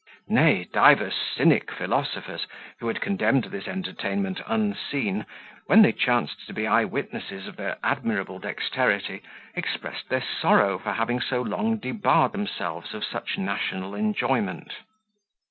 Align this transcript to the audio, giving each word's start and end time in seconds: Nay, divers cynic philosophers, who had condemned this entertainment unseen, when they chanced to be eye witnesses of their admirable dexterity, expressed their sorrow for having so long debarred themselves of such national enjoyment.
Nay, 0.27 0.63
divers 0.73 1.13
cynic 1.13 1.69
philosophers, 1.69 2.47
who 2.79 2.87
had 2.87 3.01
condemned 3.01 3.43
this 3.43 3.67
entertainment 3.67 4.41
unseen, 4.47 5.27
when 5.67 5.83
they 5.83 5.91
chanced 5.91 6.47
to 6.47 6.53
be 6.53 6.65
eye 6.65 6.85
witnesses 6.85 7.45
of 7.45 7.55
their 7.55 7.77
admirable 7.83 8.39
dexterity, 8.39 9.21
expressed 9.53 10.09
their 10.09 10.23
sorrow 10.41 10.79
for 10.79 10.93
having 10.93 11.21
so 11.21 11.43
long 11.43 11.77
debarred 11.77 12.31
themselves 12.31 12.95
of 12.95 13.05
such 13.05 13.37
national 13.37 13.93
enjoyment. 13.93 14.73